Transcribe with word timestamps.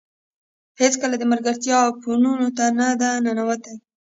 هېڅکله 0.81 1.15
د 1.19 1.23
ملګرتیا 1.31 1.77
اپونو 1.89 2.31
ته 2.57 2.65
نه 2.79 2.87
ده 3.01 3.09
ننوتې 3.25 3.73